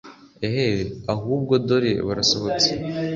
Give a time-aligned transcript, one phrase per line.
[0.45, 2.71] eheee ahubwo dore barasohotse